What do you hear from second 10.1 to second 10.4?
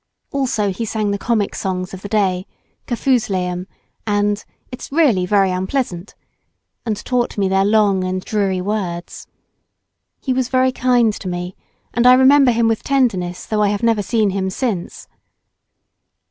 He